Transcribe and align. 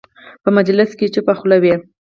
په 0.43 0.49
مجلس 0.57 0.89
کې 0.97 1.11
چوپه 1.13 1.33
خوله 1.39 1.57
وي. 1.63 1.73